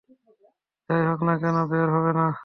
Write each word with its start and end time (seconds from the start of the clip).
যাই 0.89 1.03
হোক 1.07 1.19
না 1.27 1.33
কেন, 1.41 1.57
বের 1.71 1.87
হবে 1.95 2.11
না। 2.13 2.25